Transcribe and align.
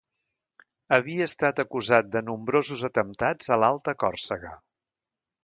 Havia 0.95 1.27
estat 1.31 1.61
acusat 1.63 2.09
de 2.15 2.23
nombrosos 2.31 2.81
atemptats 2.91 3.53
a 3.57 3.61
l'Alta 3.67 3.97
Còrsega. 4.07 4.57